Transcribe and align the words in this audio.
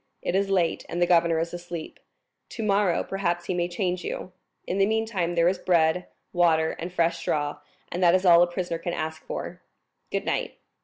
"It 0.23 0.33
is 0.33 0.49
late, 0.49 0.83
and 0.89 0.99
the 0.99 1.05
governor 1.05 1.37
is 1.37 1.53
asleep. 1.53 1.99
Tomorrow, 2.49 3.03
perhaps, 3.03 3.45
he 3.45 3.53
may 3.53 3.67
change 3.67 4.03
you. 4.03 4.31
In 4.65 4.79
the 4.79 4.87
meantime 4.87 5.35
there 5.35 5.47
is 5.47 5.59
bread, 5.59 6.07
water, 6.33 6.71
and 6.79 6.91
fresh 6.91 7.19
straw; 7.19 7.59
and 7.91 8.01
that 8.01 8.15
is 8.15 8.25
all 8.25 8.41
a 8.41 8.47
prisoner 8.47 8.79
can 8.79 8.95
wish 8.97 9.13
for. 9.19 9.61
Goodnight." 10.11 10.57